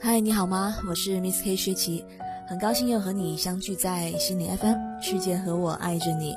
[0.00, 0.76] 嗨，你好吗？
[0.88, 2.04] 我是 Miss K 薛琪，
[2.46, 6.34] 很高兴又和你相聚在心理 FM，世界和我爱着你。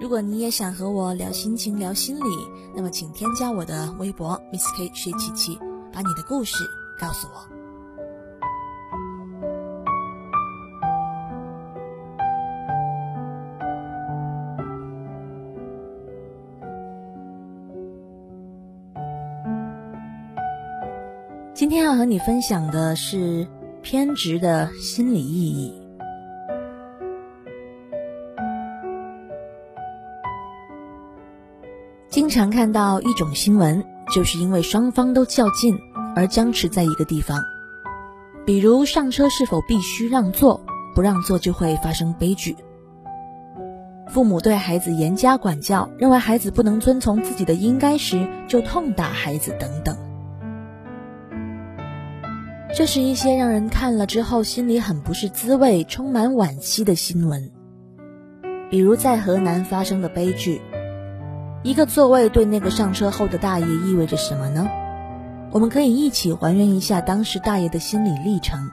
[0.00, 5.58] 如果你也想和我聊心情、聊心理，那么请添加我的微博 Miss K 薛琪琪，
[5.92, 6.56] 把你的故事
[7.00, 7.51] 告诉我。
[21.62, 23.46] 今天要和你分享的是
[23.82, 25.72] 偏执的心理意义。
[32.08, 35.78] 经常看到一种新闻，就是因为双方都较劲
[36.16, 37.40] 而僵持在一个地方，
[38.44, 40.60] 比如上车是否必须让座，
[40.96, 42.56] 不让座就会发生悲剧。
[44.08, 49.96] 父母对孩子严加管教，认为孩子不能遵从自己的应该时，就痛打孩子等等。
[52.74, 57.50] 这是一些让人看了之后心里很不是滋味、充满惋惜的新闻。
[58.70, 60.62] 比如在河南发生的悲剧，
[61.62, 64.66] 一个座位对那个上车后的大爷意味着什么呢？
[65.50, 68.70] 我们可以一起还原一下当时大爷的心理历程。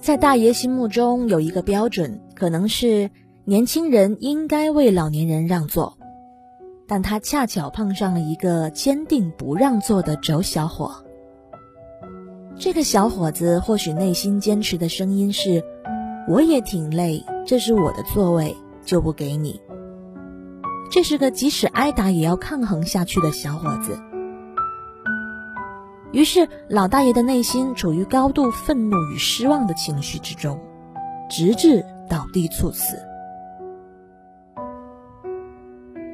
[0.00, 3.10] 在大爷心目中有一个标准，可能是
[3.44, 5.96] 年轻人应该为老年人让座，
[6.88, 11.04] 但他恰巧碰上了一个坚定不让座的轴小伙。
[12.60, 15.64] 这个小伙子或许内心坚持的声音是
[16.28, 19.58] ：“我也挺累，这是我的座位，就不给你。”
[20.92, 23.98] 这是个即使挨打也要抗衡下去的小伙子。
[26.12, 30.60] 于是，老大爷的内心处于高度愤怒与失望的情绪之中，
[31.30, 32.98] 直至倒地猝死。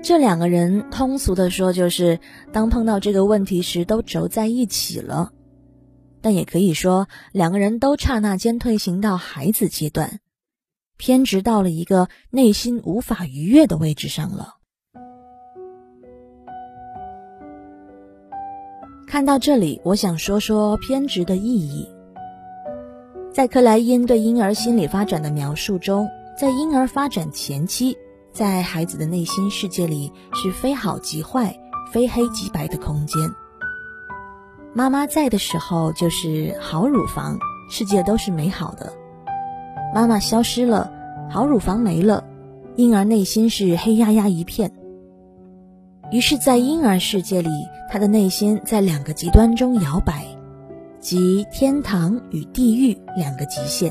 [0.00, 2.20] 这两个人，通俗的说，就是
[2.52, 5.32] 当碰到这个问题时，都轴在一起了。
[6.20, 10.20] 但也可以说，两个人都刹那间退行到孩子阶段，
[10.96, 14.54] 偏执到了一个内心无法逾越的位置上了。
[19.06, 21.88] 看到这里，我想说说偏执的意义。
[23.32, 27.96] 在克莱因对婴儿心理发展的描述中，在婴儿发展前期，
[28.32, 31.56] 在孩子的内心世界里是非好即坏、
[31.92, 33.16] 非黑即白的空间。
[34.76, 37.38] 妈妈在的时候就是好乳房，
[37.70, 38.92] 世界都是美好的。
[39.94, 40.92] 妈妈消失了，
[41.30, 42.22] 好乳房没了，
[42.74, 44.70] 婴儿内心是黑压压一片。
[46.12, 47.48] 于是，在婴儿世界里，
[47.90, 50.26] 他的内心在两个极端中摇摆，
[51.00, 53.90] 即天堂与地狱两个极限。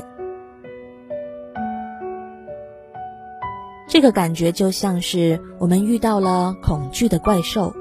[3.88, 7.74] 这个感觉就像是我们遇到了恐惧的怪兽，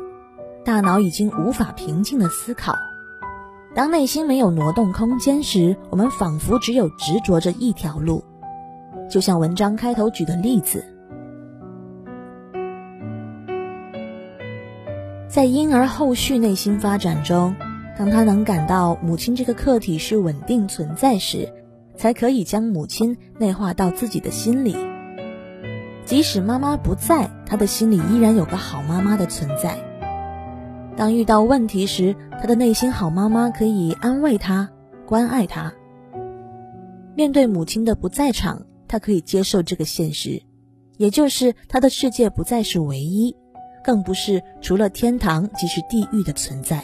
[0.65, 2.75] 大脑已经无法平静的思考。
[3.75, 8.23] 当内心没有挪动空间时，我们仿佛只有执着着一条路，
[9.09, 10.81] 就像文章开头举的例子，
[15.27, 17.53] 在婴儿后续内心发展中，
[17.99, 21.51] 当他能感到母亲这个客体是稳定存在时，
[21.97, 24.73] 才可以将母亲内化到自己的心里。
[26.05, 29.77] 即使妈妈不在，他的心里依然有个好妈妈的存在。
[30.97, 34.69] 当遇到问题时，他的内心好妈妈可以安慰他、
[35.05, 35.73] 关爱他。
[37.15, 40.41] 面对母亲的不在场，他可以接受这个现实，
[40.97, 43.35] 也就是他的世界不再是唯一，
[43.83, 46.81] 更不是除了天堂即是地狱的存在。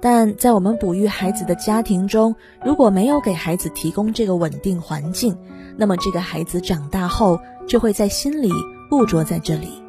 [0.00, 5.36] 但在我们哺育孩子的家庭中，如果没有给孩子提供这个稳定环境，
[5.76, 8.48] 那么这个孩子长大后就会在心里
[8.88, 9.79] 固着在这里。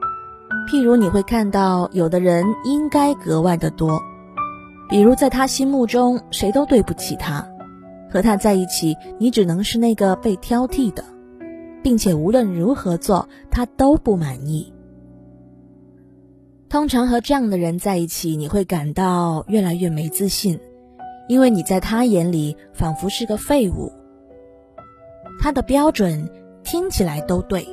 [0.71, 4.01] 譬如你会看到，有的人应该格外的多，
[4.89, 7.45] 比如在他心目中，谁都对不起他，
[8.09, 11.03] 和他在一起，你只能是那个被挑剔的，
[11.83, 14.71] 并且无论如何做，他都不满意。
[16.69, 20.57] 通常和这样的人在一起，你会感到越来越没自信，
[21.27, 23.91] 因为你在他眼里仿佛是个废物。
[25.38, 26.29] 他的标准
[26.63, 27.67] 听起来都对。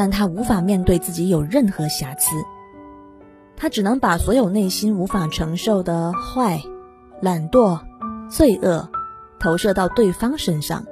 [0.00, 2.34] 但他无法面对自己有任何瑕疵，
[3.54, 6.58] 他只能把所有内心无法承受的坏、
[7.20, 7.78] 懒惰、
[8.30, 8.88] 罪恶
[9.38, 10.86] 投射到对方身上，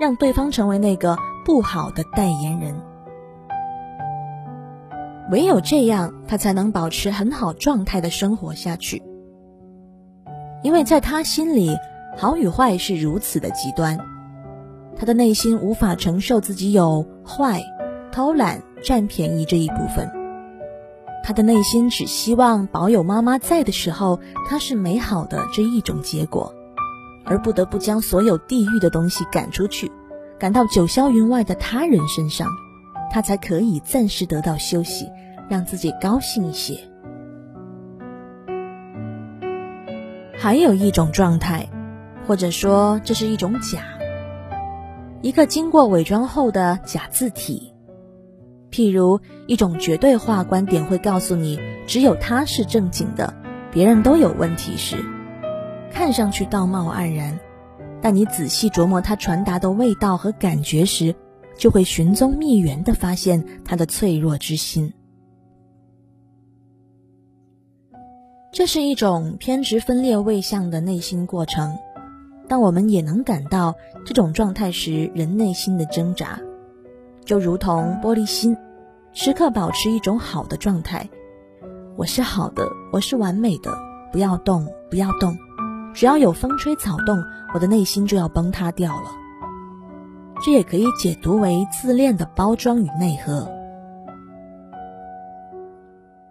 [0.00, 2.74] 让对方成为那个不好的代言人。
[5.30, 9.00] 唯有这样，他才能保持很好状态的生活下去。
[10.64, 11.76] 因为在他心里，
[12.18, 13.96] 好与坏是如此的极端，
[14.96, 17.62] 他的内心无法承受自己有坏。
[18.12, 20.08] 偷懒、占便宜这一部分。
[21.24, 26.52] 他的内心只希望保有妈妈在的时候，他是美好的这一种结果，
[27.24, 29.90] 而不得不将所有地狱的东西赶出去，
[30.38, 32.48] 赶到九霄云外的他人身上，
[33.10, 35.08] 他才可以暂时得到休息，
[35.48, 36.76] 让自己高兴一些。
[40.36, 41.68] 还有一种状态，
[42.26, 43.84] 或者说这是一种假，
[45.20, 47.71] 一个经过伪装后的假字体。
[48.72, 53.32] 譬如一种绝对化观点会告诉你，只有他是正经的，
[53.70, 54.96] 别人都有问题时，
[55.92, 57.38] 看上去道貌岸然，
[58.00, 61.14] 但你仔细琢磨他传达的味道和感觉时，
[61.56, 64.92] 就会寻踪觅源的发现他的脆弱之心。
[68.50, 71.78] 这是一种偏执分裂位相的内心过程，
[72.48, 73.74] 但我们也能感到
[74.04, 76.38] 这种状态时人内心的挣扎，
[77.24, 78.56] 就如同玻璃心，
[79.12, 81.08] 时刻保持一种好的状态。
[81.96, 83.70] 我是好的，我是完美的，
[84.10, 85.36] 不要动，不要动，
[85.94, 87.22] 只要有风吹草动，
[87.54, 89.10] 我的内心就要崩塌掉了。
[90.44, 93.48] 这也可以解读为自恋的包装与内核。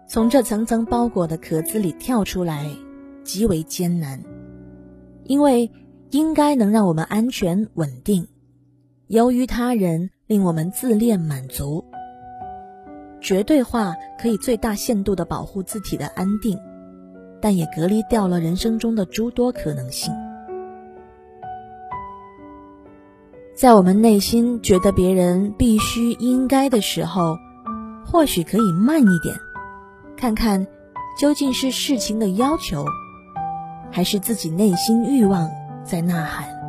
[0.06, 2.68] 从这层层包裹的壳子里跳出来，
[3.24, 4.22] 极为艰难，
[5.24, 5.70] 因为
[6.10, 8.28] 应该能让我们安全稳定，
[9.06, 11.84] 由于他人令我们自恋满足。
[13.20, 16.58] 绝对化可以最大限度的保护自体的安定，
[17.38, 20.10] 但也隔离掉了人生中的诸多可能性。
[23.54, 27.36] 在我们内心觉得别人必须应该的时候，
[28.06, 29.36] 或许可以慢一点。
[30.16, 30.66] 看看，
[31.20, 32.86] 究竟是事情的要求，
[33.90, 35.50] 还是自己内心欲望
[35.84, 36.61] 在呐喊？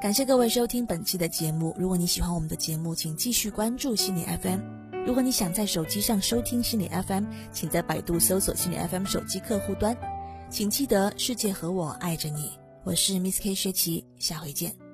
[0.00, 1.76] 感谢各位收听本期的节目。
[1.78, 4.58] 如果你喜欢我们的节目，请继续关注心理 FM。
[5.06, 9.94] 如果你想在手机上收听心理 FM，请在百度搜索心理 FM 手机客户端。
[10.48, 12.52] 请记得，世界和我爱着你。
[12.82, 14.89] 我是 Miss K 薛琪，下回见。